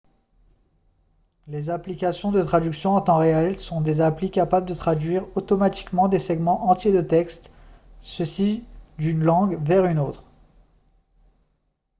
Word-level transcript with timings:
les 1.45 1.69
applications 1.69 2.31
de 2.31 2.41
traduction 2.41 2.95
en 2.95 3.01
temps 3.01 3.19
réel 3.19 3.55
sont 3.55 3.81
des 3.81 4.01
applis 4.01 4.31
capable 4.31 4.65
de 4.67 4.73
traduire 4.73 5.23
automatiquement 5.37 6.07
des 6.07 6.17
segments 6.17 6.65
entiers 6.71 6.91
de 6.91 7.01
texte 7.01 7.51
ceci 8.01 8.63
d'une 8.97 9.23
langue 9.23 9.63
vers 9.63 9.85
une 9.85 9.99
autre 9.99 10.23